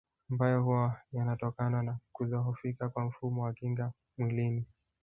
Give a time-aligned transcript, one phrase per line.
[0.31, 4.65] Ambayo huwa yanatokana na kudhohofika kwa mfumo wa kinga mwilini